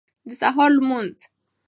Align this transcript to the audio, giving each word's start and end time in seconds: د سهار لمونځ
د 0.27 0.29
سهار 0.41 0.71
لمونځ 0.77 1.17